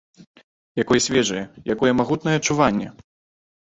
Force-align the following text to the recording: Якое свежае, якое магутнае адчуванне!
Якое 0.83 0.99
свежае, 1.09 1.43
якое 1.75 1.91
магутнае 1.99 2.35
адчуванне! 2.39 2.87